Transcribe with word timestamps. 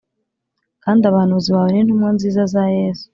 Kandi 0.83 1.01
abahanuzi 1.03 1.49
bawe 1.55 1.69
n’intumwa 1.71 2.09
nziza 2.15 2.41
za 2.53 2.63
yesu 2.77 3.05